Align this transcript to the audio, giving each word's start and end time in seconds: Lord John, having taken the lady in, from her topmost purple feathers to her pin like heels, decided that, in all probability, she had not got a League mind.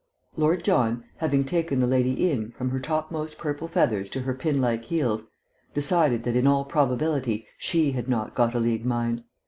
Lord 0.35 0.63
John, 0.63 1.03
having 1.17 1.43
taken 1.43 1.79
the 1.79 1.85
lady 1.85 2.27
in, 2.31 2.49
from 2.53 2.71
her 2.71 2.79
topmost 2.79 3.37
purple 3.37 3.67
feathers 3.67 4.09
to 4.09 4.21
her 4.21 4.33
pin 4.33 4.59
like 4.59 4.85
heels, 4.85 5.25
decided 5.75 6.23
that, 6.23 6.35
in 6.35 6.47
all 6.47 6.65
probability, 6.65 7.45
she 7.59 7.91
had 7.91 8.09
not 8.09 8.33
got 8.33 8.55
a 8.55 8.59
League 8.59 8.83
mind. 8.83 9.23